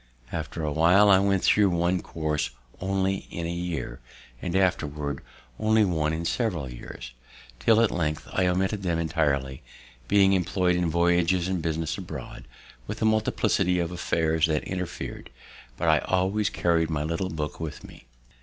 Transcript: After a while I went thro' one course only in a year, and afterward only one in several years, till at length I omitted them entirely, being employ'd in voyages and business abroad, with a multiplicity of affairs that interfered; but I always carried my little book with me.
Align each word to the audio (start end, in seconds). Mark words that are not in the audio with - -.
After 0.31 0.63
a 0.63 0.71
while 0.71 1.11
I 1.11 1.19
went 1.19 1.43
thro' 1.43 1.67
one 1.67 2.01
course 2.01 2.49
only 2.79 3.27
in 3.29 3.45
a 3.45 3.53
year, 3.53 3.99
and 4.41 4.55
afterward 4.55 5.21
only 5.59 5.85
one 5.85 6.11
in 6.11 6.25
several 6.25 6.67
years, 6.67 7.11
till 7.59 7.79
at 7.79 7.91
length 7.91 8.27
I 8.33 8.47
omitted 8.47 8.81
them 8.81 8.97
entirely, 8.97 9.61
being 10.07 10.33
employ'd 10.33 10.75
in 10.75 10.89
voyages 10.89 11.47
and 11.47 11.61
business 11.61 11.99
abroad, 11.99 12.45
with 12.87 12.99
a 13.03 13.05
multiplicity 13.05 13.77
of 13.77 13.91
affairs 13.91 14.47
that 14.47 14.63
interfered; 14.63 15.29
but 15.77 15.87
I 15.87 15.99
always 15.99 16.49
carried 16.49 16.89
my 16.89 17.03
little 17.03 17.29
book 17.29 17.59
with 17.59 17.83
me. 17.83 18.05